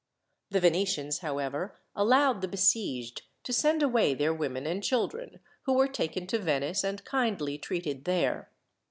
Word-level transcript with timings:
The 0.49 0.59
Venetians, 0.59 1.19
however, 1.19 1.77
allowed 1.95 2.41
the 2.41 2.47
besieged 2.47 3.21
to 3.43 3.53
send 3.53 3.83
away 3.83 4.15
their 4.15 4.33
women 4.33 4.65
and 4.65 4.83
children, 4.83 5.39
who 5.67 5.73
were 5.73 5.87
taken 5.87 6.25
to 6.25 6.39
Venice 6.39 6.83
and 6.83 7.05
kindly 7.05 7.59
treated 7.59 8.05
there. 8.05 8.49